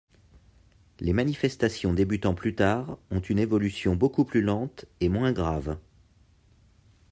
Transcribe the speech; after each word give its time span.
Les 0.99 1.13
manifestations 1.13 1.93
débutant 1.93 2.33
plus 2.33 2.55
tard 2.55 2.97
ont 3.11 3.19
une 3.19 3.37
évolution 3.37 3.95
beaucoup 3.95 4.25
plus 4.25 4.41
lente 4.41 4.85
et 4.99 5.09
moins 5.09 5.31
grave. 5.31 5.77